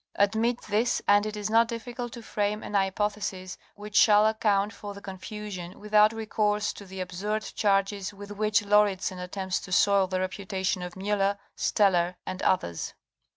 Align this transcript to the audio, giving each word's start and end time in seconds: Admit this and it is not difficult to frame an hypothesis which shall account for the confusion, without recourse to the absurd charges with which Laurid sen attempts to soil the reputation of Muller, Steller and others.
Admit 0.15 0.63
this 0.63 0.99
and 1.07 1.27
it 1.27 1.37
is 1.37 1.47
not 1.47 1.67
difficult 1.67 2.11
to 2.11 2.23
frame 2.23 2.63
an 2.63 2.73
hypothesis 2.73 3.55
which 3.75 3.95
shall 3.95 4.25
account 4.25 4.73
for 4.73 4.95
the 4.95 4.99
confusion, 4.99 5.79
without 5.79 6.11
recourse 6.11 6.73
to 6.73 6.85
the 6.87 6.99
absurd 6.99 7.43
charges 7.53 8.11
with 8.11 8.31
which 8.31 8.65
Laurid 8.65 9.03
sen 9.03 9.19
attempts 9.19 9.59
to 9.59 9.71
soil 9.71 10.07
the 10.07 10.19
reputation 10.19 10.81
of 10.81 10.95
Muller, 10.95 11.37
Steller 11.55 12.15
and 12.25 12.41
others. 12.41 12.95